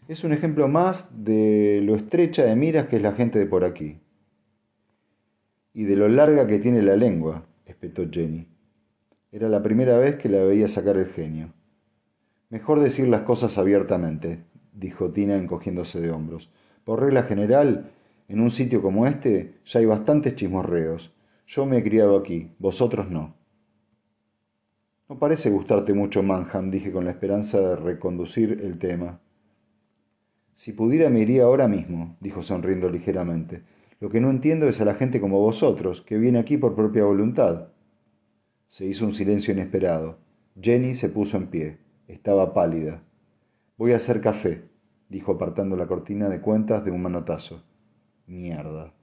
Es 0.09 0.23
un 0.23 0.33
ejemplo 0.33 0.67
más 0.67 1.07
de 1.23 1.81
lo 1.83 1.95
estrecha 1.95 2.43
de 2.43 2.55
miras 2.55 2.87
que 2.87 2.95
es 2.95 3.01
la 3.03 3.11
gente 3.11 3.37
de 3.37 3.45
por 3.45 3.63
aquí. 3.63 3.99
Y 5.71 5.83
de 5.83 5.95
lo 5.95 6.07
larga 6.07 6.47
que 6.47 6.57
tiene 6.57 6.81
la 6.81 6.95
lengua, 6.95 7.45
espetó 7.67 8.09
Jenny. 8.09 8.47
Era 9.31 9.49
la 9.49 9.61
primera 9.61 9.99
vez 9.99 10.15
que 10.15 10.27
la 10.27 10.43
veía 10.43 10.67
sacar 10.67 10.97
el 10.97 11.09
genio. 11.09 11.53
Mejor 12.49 12.79
decir 12.79 13.07
las 13.07 13.21
cosas 13.21 13.59
abiertamente, 13.59 14.45
dijo 14.73 15.11
Tina 15.11 15.35
encogiéndose 15.35 16.01
de 16.01 16.09
hombros. 16.09 16.49
Por 16.85 17.01
regla 17.01 17.21
general, 17.21 17.91
en 18.27 18.39
un 18.39 18.49
sitio 18.49 18.81
como 18.81 19.05
este 19.05 19.59
ya 19.63 19.79
hay 19.79 19.85
bastantes 19.85 20.33
chismorreos. 20.33 21.13
Yo 21.45 21.67
me 21.67 21.77
he 21.77 21.83
criado 21.83 22.17
aquí, 22.17 22.51
vosotros 22.57 23.11
no. 23.11 23.35
No 25.07 25.19
parece 25.19 25.51
gustarte 25.51 25.93
mucho 25.93 26.23
Manham, 26.23 26.71
dije 26.71 26.91
con 26.91 27.05
la 27.05 27.11
esperanza 27.11 27.61
de 27.61 27.75
reconducir 27.75 28.59
el 28.63 28.79
tema. 28.79 29.19
Si 30.59 30.73
pudiera 30.73 31.09
me 31.09 31.21
iría 31.21 31.43
ahora 31.43 31.69
mismo, 31.69 32.17
dijo 32.19 32.43
sonriendo 32.43 32.89
ligeramente. 32.89 33.63
Lo 34.01 34.09
que 34.09 34.19
no 34.19 34.29
entiendo 34.29 34.67
es 34.67 34.81
a 34.81 34.83
la 34.83 34.93
gente 34.93 35.21
como 35.21 35.39
vosotros, 35.39 36.01
que 36.01 36.17
viene 36.17 36.37
aquí 36.37 36.57
por 36.57 36.75
propia 36.75 37.05
voluntad. 37.05 37.69
Se 38.67 38.85
hizo 38.85 39.05
un 39.05 39.13
silencio 39.13 39.53
inesperado. 39.53 40.19
Jenny 40.61 40.95
se 40.95 41.07
puso 41.07 41.37
en 41.37 41.47
pie. 41.47 41.77
Estaba 42.09 42.53
pálida. 42.53 43.01
Voy 43.77 43.93
a 43.93 43.95
hacer 43.95 44.19
café, 44.19 44.65
dijo 45.07 45.31
apartando 45.31 45.77
la 45.77 45.87
cortina 45.87 46.27
de 46.27 46.41
cuentas 46.41 46.83
de 46.83 46.91
un 46.91 47.03
manotazo. 47.03 47.63
Mierda, 48.27 48.93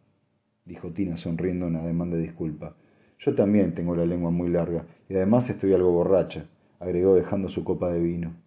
dijo 0.66 0.92
Tina 0.92 1.16
sonriendo 1.16 1.68
en 1.68 1.76
ademán 1.76 2.10
de 2.10 2.18
disculpa. 2.18 2.76
Yo 3.18 3.34
también 3.34 3.74
tengo 3.74 3.96
la 3.96 4.04
lengua 4.04 4.30
muy 4.30 4.50
larga 4.50 4.84
y 5.08 5.14
además 5.14 5.48
estoy 5.48 5.72
algo 5.72 5.90
borracha, 5.90 6.50
agregó 6.80 7.14
dejando 7.14 7.48
su 7.48 7.64
copa 7.64 7.90
de 7.90 8.02
vino. 8.02 8.45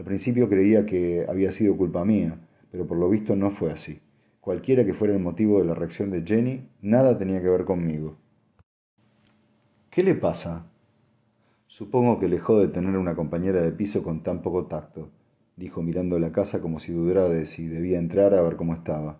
Al 0.00 0.06
principio 0.06 0.48
creía 0.48 0.86
que 0.86 1.26
había 1.28 1.52
sido 1.52 1.76
culpa 1.76 2.06
mía, 2.06 2.40
pero 2.72 2.86
por 2.86 2.96
lo 2.96 3.10
visto 3.10 3.36
no 3.36 3.50
fue 3.50 3.70
así. 3.70 4.00
Cualquiera 4.40 4.82
que 4.86 4.94
fuera 4.94 5.12
el 5.12 5.20
motivo 5.20 5.58
de 5.58 5.66
la 5.66 5.74
reacción 5.74 6.10
de 6.10 6.22
Jenny, 6.26 6.66
nada 6.80 7.18
tenía 7.18 7.42
que 7.42 7.50
ver 7.50 7.66
conmigo. 7.66 8.16
¿Qué 9.90 10.02
le 10.02 10.14
pasa? 10.14 10.64
Supongo 11.66 12.18
que 12.18 12.28
le 12.28 12.40
de 12.40 12.68
tener 12.68 12.96
una 12.96 13.14
compañera 13.14 13.60
de 13.60 13.72
piso 13.72 14.02
con 14.02 14.22
tan 14.22 14.40
poco 14.40 14.64
tacto, 14.64 15.10
dijo 15.56 15.82
mirando 15.82 16.18
la 16.18 16.32
casa 16.32 16.62
como 16.62 16.78
si 16.78 16.92
dudara 16.92 17.28
de 17.28 17.44
si 17.44 17.68
debía 17.68 17.98
entrar 17.98 18.32
a 18.32 18.40
ver 18.40 18.56
cómo 18.56 18.72
estaba. 18.72 19.18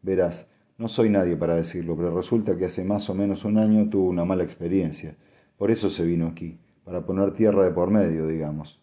Verás, 0.00 0.50
no 0.78 0.88
soy 0.88 1.10
nadie 1.10 1.36
para 1.36 1.56
decirlo, 1.56 1.94
pero 1.94 2.16
resulta 2.16 2.56
que 2.56 2.64
hace 2.64 2.84
más 2.84 3.10
o 3.10 3.14
menos 3.14 3.44
un 3.44 3.58
año 3.58 3.90
tuvo 3.90 4.08
una 4.08 4.24
mala 4.24 4.44
experiencia. 4.44 5.14
Por 5.58 5.70
eso 5.70 5.90
se 5.90 6.06
vino 6.06 6.26
aquí, 6.26 6.58
para 6.84 7.04
poner 7.04 7.32
tierra 7.32 7.66
de 7.66 7.72
por 7.72 7.90
medio, 7.90 8.26
digamos. 8.26 8.82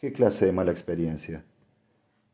¿Qué 0.00 0.14
clase 0.14 0.46
de 0.46 0.52
mala 0.52 0.70
experiencia? 0.70 1.44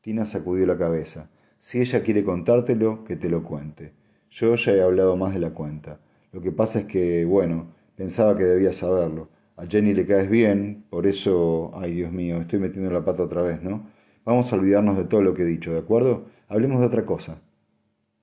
Tina 0.01 0.25
sacudió 0.25 0.65
la 0.67 0.79
cabeza. 0.79 1.31
Si 1.59 1.81
ella 1.81 2.05
quiere 2.05 2.23
contártelo, 2.23 3.03
que 3.03 3.17
te 3.17 3.29
lo 3.29 3.43
cuente. 3.43 3.93
Yo 4.31 4.55
ya 4.55 4.71
he 4.71 4.81
hablado 4.81 5.17
más 5.17 5.35
de 5.35 5.41
la 5.41 5.51
cuenta. 5.51 5.99
Lo 6.31 6.41
que 6.41 6.53
pasa 6.53 6.79
es 6.79 6.85
que, 6.85 7.25
bueno, 7.25 7.75
pensaba 7.97 8.39
que 8.39 8.45
debía 8.45 8.73
saberlo 8.73 9.31
a 9.57 9.67
Jenny 9.67 9.95
le 9.95 10.07
caes 10.07 10.31
bien, 10.31 10.85
por 10.91 11.09
eso, 11.09 11.73
ay 11.75 11.95
Dios 11.95 12.13
mío, 12.13 12.37
estoy 12.37 12.61
metiendo 12.61 12.89
la 12.89 13.05
pata 13.05 13.25
otra 13.25 13.43
vez, 13.43 13.61
¿no? 13.61 13.91
Vamos 14.25 14.53
a 14.53 14.57
olvidarnos 14.57 14.97
de 14.97 15.05
todo 15.05 15.23
lo 15.23 15.35
que 15.35 15.43
he 15.43 15.47
dicho, 15.47 15.73
¿de 15.73 15.81
acuerdo? 15.81 16.27
Hablemos 16.47 16.79
de 16.79 16.87
otra 16.87 17.05
cosa. 17.05 17.43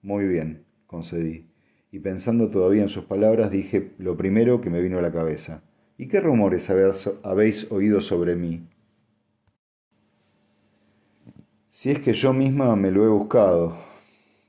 Muy 0.01 0.25
bien, 0.25 0.63
concedí. 0.87 1.49
Y 1.91 1.99
pensando 1.99 2.49
todavía 2.49 2.83
en 2.83 2.87
sus 2.87 3.03
palabras, 3.03 3.51
dije 3.51 3.91
lo 3.97 4.15
primero 4.15 4.61
que 4.61 4.69
me 4.69 4.81
vino 4.81 4.99
a 4.99 5.01
la 5.01 5.11
cabeza. 5.11 5.63
¿Y 5.97 6.07
qué 6.07 6.21
rumores 6.21 6.69
habéis 6.69 7.69
oído 7.73 7.99
sobre 7.99 8.37
mí? 8.37 8.69
Si 11.75 11.89
es 11.89 11.97
que 11.97 12.13
yo 12.13 12.33
misma 12.33 12.75
me 12.75 12.91
lo 12.91 13.03
he 13.03 13.07
buscado, 13.07 13.75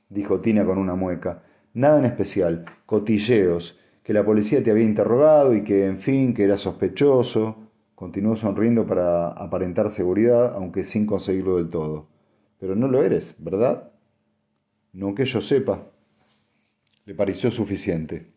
dijo 0.09 0.41
Tina 0.41 0.63
con 0.63 0.77
una 0.77 0.93
mueca. 0.93 1.41
Nada 1.73 1.97
en 1.97 2.05
especial, 2.05 2.65
cotilleos, 2.85 3.79
que 4.03 4.13
la 4.13 4.23
policía 4.23 4.61
te 4.61 4.69
había 4.69 4.83
interrogado 4.83 5.55
y 5.55 5.63
que, 5.63 5.87
en 5.87 5.97
fin, 5.97 6.35
que 6.35 6.43
era 6.43 6.59
sospechoso. 6.59 7.71
Continuó 7.95 8.35
sonriendo 8.35 8.85
para 8.85 9.29
aparentar 9.29 9.89
seguridad, 9.89 10.53
aunque 10.53 10.83
sin 10.83 11.07
conseguirlo 11.07 11.57
del 11.57 11.71
todo. 11.71 12.09
Pero 12.59 12.75
no 12.75 12.87
lo 12.87 13.01
eres, 13.01 13.35
¿verdad? 13.39 13.91
No 14.93 15.15
que 15.15 15.25
yo 15.25 15.41
sepa. 15.41 15.81
Le 17.05 17.15
pareció 17.15 17.49
suficiente. 17.49 18.31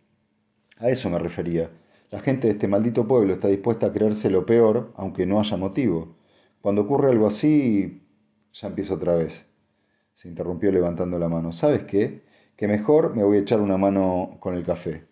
A 0.79 0.89
eso 0.89 1.11
me 1.11 1.19
refería. 1.19 1.71
La 2.11 2.21
gente 2.21 2.47
de 2.47 2.55
este 2.55 2.69
maldito 2.69 3.07
pueblo 3.07 3.35
está 3.35 3.49
dispuesta 3.49 3.89
a 3.89 3.93
creerse 3.93 4.31
lo 4.31 4.47
peor, 4.47 4.95
aunque 4.97 5.27
no 5.27 5.41
haya 5.41 5.59
motivo. 5.59 6.17
Cuando 6.63 6.81
ocurre 6.81 7.11
algo 7.11 7.27
así, 7.27 8.08
ya 8.53 8.69
empiezo 8.69 8.95
otra 8.95 9.15
vez. 9.15 9.47
Se 10.15 10.29
interrumpió 10.29 10.73
levantando 10.73 11.19
la 11.19 11.29
mano. 11.29 11.53
¿Sabes 11.53 11.85
qué? 11.85 12.23
Que 12.57 12.67
mejor 12.67 13.15
me 13.15 13.23
voy 13.23 13.39
a 13.39 13.41
echar 13.41 13.61
una 13.61 13.77
mano 13.77 14.37
con 14.41 14.55
el 14.55 14.65
café. 14.65 15.07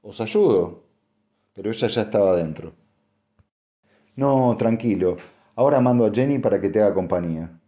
Os 0.00 0.20
ayudo. 0.20 0.84
Pero 1.52 1.70
ella 1.70 1.88
ya 1.88 2.02
estaba 2.02 2.36
dentro. 2.36 2.72
No, 4.16 4.56
tranquilo. 4.56 5.16
Ahora 5.54 5.80
mando 5.80 6.06
a 6.06 6.12
Jenny 6.12 6.38
para 6.38 6.60
que 6.60 6.70
te 6.70 6.80
haga 6.80 6.94
compañía. 6.94 7.60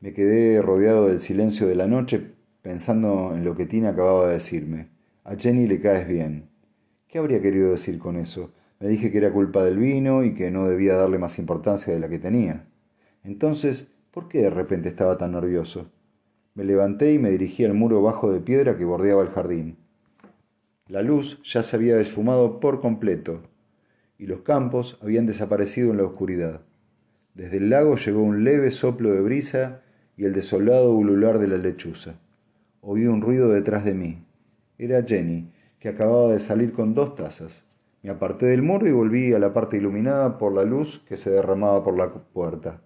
Me 0.00 0.12
quedé 0.12 0.62
rodeado 0.62 1.06
del 1.08 1.20
silencio 1.20 1.66
de 1.66 1.74
la 1.74 1.86
noche 1.86 2.34
pensando 2.62 3.32
en 3.34 3.44
lo 3.44 3.54
que 3.54 3.66
Tina 3.66 3.90
acababa 3.90 4.26
de 4.26 4.34
decirme. 4.34 4.90
A 5.24 5.36
Jenny 5.36 5.66
le 5.66 5.80
caes 5.80 6.08
bien. 6.08 6.48
¿Qué 7.08 7.18
habría 7.18 7.40
querido 7.40 7.70
decir 7.70 7.98
con 7.98 8.16
eso? 8.16 8.52
Me 8.80 8.88
dije 8.88 9.10
que 9.10 9.18
era 9.18 9.32
culpa 9.32 9.64
del 9.64 9.78
vino 9.78 10.24
y 10.24 10.34
que 10.34 10.50
no 10.50 10.66
debía 10.66 10.96
darle 10.96 11.18
más 11.18 11.38
importancia 11.38 11.94
de 11.94 12.00
la 12.00 12.08
que 12.08 12.18
tenía. 12.18 12.66
Entonces, 13.22 13.92
¿por 14.16 14.28
qué 14.28 14.40
de 14.40 14.48
repente 14.48 14.88
estaba 14.88 15.18
tan 15.18 15.32
nervioso? 15.32 15.90
Me 16.54 16.64
levanté 16.64 17.12
y 17.12 17.18
me 17.18 17.28
dirigí 17.28 17.66
al 17.66 17.74
muro 17.74 18.00
bajo 18.00 18.32
de 18.32 18.40
piedra 18.40 18.78
que 18.78 18.86
bordeaba 18.86 19.20
el 19.20 19.28
jardín. 19.28 19.76
La 20.88 21.02
luz 21.02 21.38
ya 21.44 21.62
se 21.62 21.76
había 21.76 21.96
desfumado 21.96 22.58
por 22.58 22.80
completo 22.80 23.42
y 24.16 24.26
los 24.26 24.40
campos 24.40 24.96
habían 25.02 25.26
desaparecido 25.26 25.90
en 25.90 25.98
la 25.98 26.04
oscuridad. 26.04 26.62
Desde 27.34 27.58
el 27.58 27.68
lago 27.68 27.96
llegó 27.96 28.22
un 28.22 28.42
leve 28.42 28.70
soplo 28.70 29.12
de 29.12 29.20
brisa 29.20 29.82
y 30.16 30.24
el 30.24 30.32
desolado 30.32 30.94
ulular 30.94 31.38
de 31.38 31.48
la 31.48 31.58
lechuza. 31.58 32.14
Oí 32.80 33.04
un 33.06 33.20
ruido 33.20 33.50
detrás 33.50 33.84
de 33.84 33.92
mí. 33.92 34.24
Era 34.78 35.02
Jenny, 35.02 35.52
que 35.78 35.90
acababa 35.90 36.32
de 36.32 36.40
salir 36.40 36.72
con 36.72 36.94
dos 36.94 37.16
tazas. 37.16 37.66
Me 38.02 38.08
aparté 38.08 38.46
del 38.46 38.62
muro 38.62 38.88
y 38.88 38.92
volví 38.92 39.34
a 39.34 39.38
la 39.38 39.52
parte 39.52 39.76
iluminada 39.76 40.38
por 40.38 40.54
la 40.54 40.64
luz 40.64 41.04
que 41.06 41.18
se 41.18 41.28
derramaba 41.28 41.84
por 41.84 41.98
la 41.98 42.14
puerta. 42.14 42.80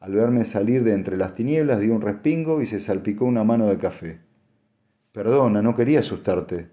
Al 0.00 0.12
verme 0.12 0.44
salir 0.44 0.84
de 0.84 0.92
entre 0.92 1.16
las 1.16 1.34
tinieblas 1.34 1.80
dio 1.80 1.94
un 1.94 2.00
respingo 2.00 2.62
y 2.62 2.66
se 2.66 2.80
salpicó 2.80 3.24
una 3.24 3.44
mano 3.44 3.66
de 3.66 3.78
café. 3.78 4.20
Perdona, 5.12 5.62
no 5.62 5.74
quería 5.74 6.00
asustarte, 6.00 6.68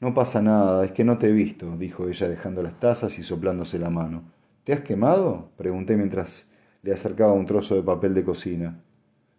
no 0.00 0.12
pasa 0.12 0.42
nada, 0.42 0.84
es 0.84 0.92
que 0.92 1.04
no 1.04 1.18
te 1.18 1.28
he 1.28 1.32
visto, 1.32 1.76
dijo 1.78 2.08
ella 2.08 2.28
dejando 2.28 2.62
las 2.62 2.78
tazas 2.80 3.18
y 3.18 3.22
soplándose 3.22 3.78
la 3.78 3.90
mano. 3.90 4.24
¿Te 4.64 4.72
has 4.72 4.80
quemado? 4.80 5.52
pregunté 5.56 5.96
mientras 5.96 6.50
le 6.82 6.92
acercaba 6.92 7.32
un 7.32 7.46
trozo 7.46 7.76
de 7.76 7.82
papel 7.82 8.12
de 8.12 8.24
cocina. 8.24 8.82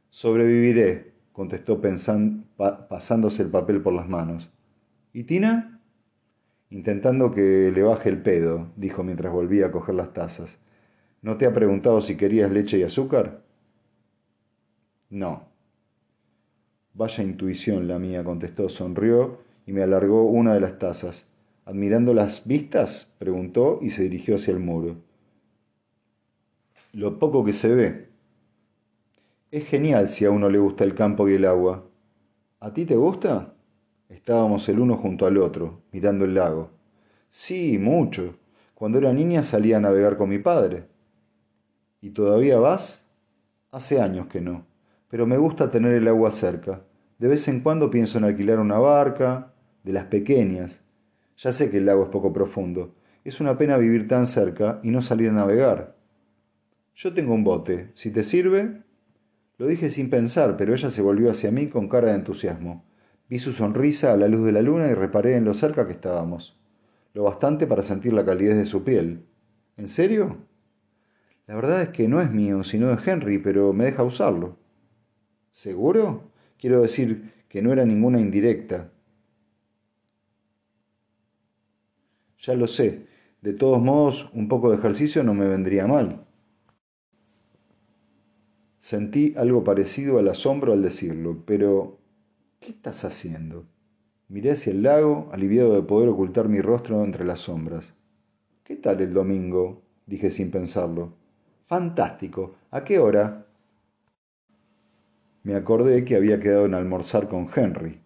Sobreviviré, 0.10 1.14
contestó 1.34 1.82
pasándose 2.90 3.44
el 3.44 3.50
papel 3.50 3.82
por 3.82 3.94
las 3.94 4.08
manos. 4.08 4.50
¿Y 5.12 5.26
Tina? 5.26 5.82
Intentando 6.70 7.32
que 7.32 7.72
le 7.72 7.84
baje 7.84 8.10
el 8.10 8.22
pedo, 8.22 8.72
dijo 8.76 9.04
mientras 9.04 9.32
volvía 9.32 9.68
a 9.68 9.72
coger 9.72 9.96
las 9.96 10.14
tazas. 10.14 10.58
¿No 11.26 11.38
te 11.38 11.48
ha 11.48 11.54
preguntado 11.54 12.02
si 12.02 12.18
querías 12.18 12.52
leche 12.52 12.78
y 12.78 12.84
azúcar? 12.84 13.42
No. 15.10 15.48
Vaya 16.94 17.24
intuición 17.24 17.88
la 17.88 17.98
mía, 17.98 18.24
contestó, 18.24 18.70
sonrió 18.70 19.40
y 19.66 19.74
me 19.74 19.82
alargó 19.82 20.26
una 20.26 20.54
de 20.54 20.60
las 20.60 20.78
tazas. 20.78 21.26
Admirando 21.66 22.14
las 22.14 22.46
vistas, 22.46 23.12
preguntó 23.18 23.80
y 23.82 23.90
se 23.90 24.04
dirigió 24.04 24.36
hacia 24.36 24.52
el 24.52 24.60
muro. 24.60 24.98
Lo 26.94 27.18
poco 27.18 27.44
que 27.44 27.54
se 27.54 27.74
ve. 27.74 28.10
Es 29.50 29.66
genial 29.68 30.08
si 30.08 30.26
a 30.26 30.30
uno 30.30 30.48
le 30.48 30.60
gusta 30.60 30.84
el 30.84 30.94
campo 30.94 31.28
y 31.28 31.34
el 31.34 31.46
agua. 31.46 31.86
¿A 32.60 32.72
ti 32.72 32.86
te 32.86 32.98
gusta? 32.98 33.56
Estábamos 34.10 34.70
el 34.70 34.80
uno 34.80 34.96
junto 34.96 35.26
al 35.26 35.40
otro, 35.40 35.82
mirando 35.92 36.24
el 36.24 36.36
lago. 36.36 36.70
Sí, 37.32 37.80
mucho. 37.80 38.38
Cuando 38.76 39.00
era 39.00 39.12
niña 39.12 39.42
salía 39.42 39.78
a 39.78 39.80
navegar 39.82 40.18
con 40.18 40.30
mi 40.30 40.38
padre. 40.38 40.94
¿Y 42.06 42.12
todavía 42.12 42.60
vas? 42.60 43.04
Hace 43.72 44.00
años 44.00 44.28
que 44.28 44.40
no, 44.40 44.68
pero 45.10 45.26
me 45.26 45.40
gusta 45.40 45.70
tener 45.70 45.92
el 45.94 46.08
agua 46.08 46.32
cerca. 46.32 46.84
De 47.18 47.28
vez 47.28 47.48
en 47.48 47.62
cuando 47.62 47.90
pienso 47.90 48.20
en 48.20 48.26
alquilar 48.26 48.60
una 48.60 48.78
barca, 48.78 49.54
de 49.84 49.92
las 49.92 50.04
pequeñas. 50.06 50.84
Ya 51.36 51.52
sé 51.52 51.72
que 51.72 51.80
el 51.80 51.88
lago 51.88 52.04
es 52.04 52.10
poco 52.10 52.32
profundo. 52.32 52.94
Es 53.24 53.40
una 53.40 53.58
pena 53.58 53.78
vivir 53.78 54.08
tan 54.08 54.28
cerca 54.28 54.80
y 54.84 54.92
no 54.92 55.02
salir 55.02 55.30
a 55.30 55.34
navegar. 55.34 55.96
Yo 56.94 57.12
tengo 57.12 57.34
un 57.34 57.44
bote. 57.44 57.90
Si 57.96 58.12
te 58.12 58.24
sirve. 58.24 58.84
Lo 59.58 59.66
dije 59.66 59.90
sin 59.90 60.12
pensar, 60.12 60.58
pero 60.58 60.76
ella 60.76 60.92
se 60.92 61.02
volvió 61.02 61.32
hacia 61.32 61.50
mí 61.50 61.70
con 61.70 61.90
cara 61.90 62.10
de 62.10 62.18
entusiasmo. 62.18 62.86
Vi 63.30 63.40
su 63.40 63.52
sonrisa 63.52 64.14
a 64.14 64.18
la 64.18 64.28
luz 64.28 64.46
de 64.46 64.52
la 64.52 64.62
luna 64.62 64.92
y 64.92 64.94
reparé 64.94 65.38
en 65.38 65.46
lo 65.46 65.56
cerca 65.56 65.88
que 65.88 65.94
estábamos, 65.94 66.56
lo 67.16 67.24
bastante 67.24 67.66
para 67.66 67.82
sentir 67.82 68.14
la 68.14 68.24
calidez 68.24 68.58
de 68.58 68.68
su 68.68 68.84
piel. 68.84 69.26
¿En 69.76 69.88
serio? 69.88 70.38
La 71.48 71.56
verdad 71.56 71.82
es 71.84 71.90
que 71.90 72.08
no 72.08 72.22
es 72.22 72.32
mío, 72.32 72.64
sino 72.64 72.88
de 72.88 72.98
Henry, 73.04 73.38
pero 73.38 73.72
me 73.72 73.86
deja 73.86 74.04
usarlo. 74.04 74.58
¿Seguro? 75.52 76.32
Quiero 76.58 76.82
decir 76.82 77.34
que 77.48 77.62
no 77.62 77.72
era 77.72 77.86
ninguna 77.86 78.20
indirecta. 78.20 78.92
Ya 82.40 82.56
lo 82.56 82.68
sé. 82.68 83.08
De 83.42 83.54
todos 83.54 83.82
modos, 83.82 84.30
un 84.34 84.48
poco 84.48 84.72
de 84.72 84.78
ejercicio 84.78 85.24
no 85.24 85.34
me 85.34 85.48
vendría 85.48 85.86
mal. 85.86 86.26
Sentí 88.80 89.34
algo 89.38 89.64
parecido 89.64 90.20
al 90.20 90.28
asombro 90.28 90.74
al 90.74 90.82
decirlo, 90.82 91.44
pero 91.46 92.00
¿qué 92.60 92.72
estás 92.72 93.06
haciendo? 93.06 93.66
Miré 94.28 94.52
hacia 94.52 94.72
el 94.72 94.84
lago, 94.84 95.30
aliviado 95.32 95.74
de 95.74 95.84
poder 95.84 96.10
ocultar 96.10 96.50
mi 96.50 96.62
rostro 96.62 97.04
entre 97.04 97.26
las 97.26 97.42
sombras. 97.42 97.94
¿Qué 98.64 98.76
tal 98.76 99.02
el 99.02 99.14
domingo? 99.14 99.84
dije 100.08 100.32
sin 100.32 100.50
pensarlo. 100.50 101.25
Fantástico. 101.66 102.54
¿A 102.70 102.84
qué 102.84 103.00
hora? 103.00 103.48
Me 105.42 105.56
acordé 105.56 106.06
que 106.06 106.16
había 106.16 106.40
quedado 106.40 106.66
en 106.66 106.76
almorzar 106.76 107.28
con 107.28 107.48
Henry. 107.54 108.00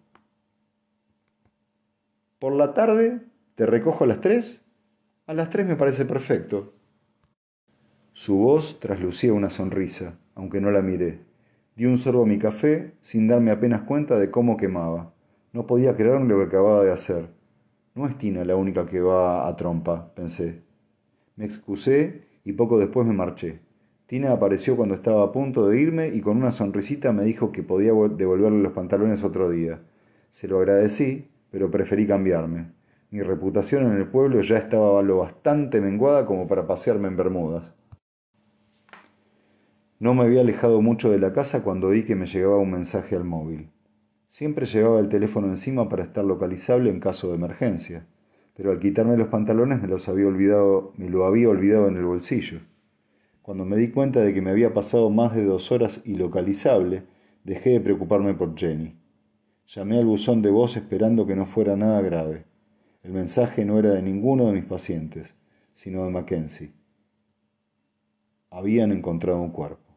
¿Por 2.38 2.54
la 2.54 2.72
tarde? 2.72 3.20
¿Te 3.56 3.66
recojo 3.66 4.04
a 4.04 4.06
las 4.06 4.22
tres? 4.22 4.62
A 5.26 5.34
las 5.34 5.50
tres 5.50 5.66
me 5.66 5.76
parece 5.76 6.06
perfecto. 6.06 6.72
Su 8.14 8.38
voz 8.38 8.80
traslucía 8.80 9.34
una 9.34 9.50
sonrisa, 9.50 10.18
aunque 10.34 10.62
no 10.62 10.70
la 10.70 10.80
miré. 10.80 11.20
Di 11.76 11.84
un 11.84 11.98
sorbo 11.98 12.22
a 12.22 12.26
mi 12.26 12.38
café 12.38 12.94
sin 13.02 13.28
darme 13.28 13.50
apenas 13.50 13.82
cuenta 13.82 14.18
de 14.18 14.30
cómo 14.30 14.56
quemaba. 14.56 15.12
No 15.52 15.66
podía 15.66 15.94
creer 15.96 16.22
lo 16.22 16.38
que 16.38 16.44
acababa 16.44 16.82
de 16.82 16.92
hacer. 16.92 17.28
No 17.94 18.06
es 18.06 18.16
Tina 18.16 18.42
la 18.46 18.56
única 18.56 18.86
que 18.86 19.02
va 19.02 19.46
a 19.46 19.54
trompa, 19.54 20.14
pensé. 20.14 20.62
Me 21.36 21.44
excusé 21.44 22.29
y 22.44 22.52
poco 22.52 22.78
después 22.78 23.06
me 23.06 23.12
marché. 23.12 23.60
Tina 24.06 24.32
apareció 24.32 24.76
cuando 24.76 24.94
estaba 24.94 25.22
a 25.22 25.32
punto 25.32 25.68
de 25.68 25.80
irme 25.80 26.08
y 26.08 26.20
con 26.20 26.36
una 26.36 26.52
sonrisita 26.52 27.12
me 27.12 27.24
dijo 27.24 27.52
que 27.52 27.62
podía 27.62 27.92
devolverle 27.92 28.60
los 28.60 28.72
pantalones 28.72 29.22
otro 29.22 29.48
día. 29.48 29.82
Se 30.30 30.48
lo 30.48 30.58
agradecí, 30.58 31.28
pero 31.50 31.70
preferí 31.70 32.06
cambiarme. 32.06 32.72
Mi 33.10 33.22
reputación 33.22 33.86
en 33.86 33.98
el 33.98 34.08
pueblo 34.08 34.40
ya 34.40 34.56
estaba 34.56 35.02
lo 35.02 35.18
bastante 35.18 35.80
menguada 35.80 36.26
como 36.26 36.46
para 36.46 36.66
pasearme 36.66 37.08
en 37.08 37.16
Bermudas. 37.16 37.74
No 39.98 40.14
me 40.14 40.24
había 40.24 40.40
alejado 40.40 40.80
mucho 40.80 41.10
de 41.10 41.18
la 41.18 41.32
casa 41.32 41.62
cuando 41.62 41.90
vi 41.90 42.04
que 42.04 42.16
me 42.16 42.26
llegaba 42.26 42.58
un 42.58 42.70
mensaje 42.70 43.16
al 43.16 43.24
móvil. 43.24 43.70
Siempre 44.28 44.64
llevaba 44.64 44.98
el 44.98 45.08
teléfono 45.08 45.48
encima 45.48 45.88
para 45.88 46.04
estar 46.04 46.24
localizable 46.24 46.88
en 46.88 47.00
caso 47.00 47.28
de 47.28 47.34
emergencia, 47.34 48.06
pero 48.60 48.72
al 48.72 48.78
quitarme 48.78 49.16
los 49.16 49.28
pantalones 49.28 49.80
me 49.80 49.88
los 49.88 50.06
había 50.10 50.26
olvidado, 50.26 50.92
me 50.98 51.08
lo 51.08 51.24
había 51.24 51.48
olvidado 51.48 51.88
en 51.88 51.96
el 51.96 52.04
bolsillo. 52.04 52.60
Cuando 53.40 53.64
me 53.64 53.78
di 53.78 53.88
cuenta 53.88 54.20
de 54.20 54.34
que 54.34 54.42
me 54.42 54.50
había 54.50 54.74
pasado 54.74 55.08
más 55.08 55.34
de 55.34 55.44
dos 55.44 55.72
horas 55.72 56.02
ilocalizable, 56.04 57.04
dejé 57.42 57.70
de 57.70 57.80
preocuparme 57.80 58.34
por 58.34 58.54
Jenny. 58.54 58.98
Llamé 59.66 59.96
al 59.96 60.04
buzón 60.04 60.42
de 60.42 60.50
voz 60.50 60.76
esperando 60.76 61.26
que 61.26 61.36
no 61.36 61.46
fuera 61.46 61.74
nada 61.74 62.02
grave. 62.02 62.44
El 63.02 63.12
mensaje 63.12 63.64
no 63.64 63.78
era 63.78 63.92
de 63.92 64.02
ninguno 64.02 64.44
de 64.44 64.52
mis 64.52 64.66
pacientes, 64.66 65.34
sino 65.72 66.04
de 66.04 66.10
Mackenzie. 66.10 66.72
Habían 68.50 68.92
encontrado 68.92 69.40
un 69.40 69.52
cuerpo. 69.52 69.89